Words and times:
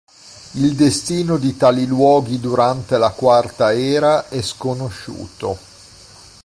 Il 0.55 0.73
destino 0.73 1.37
di 1.37 1.55
tali 1.55 1.85
luoghi 1.85 2.39
durante 2.39 2.97
la 2.97 3.11
Quarta 3.11 3.71
Era 3.77 4.29
è 4.29 4.41
sconosciuto. 4.41 5.59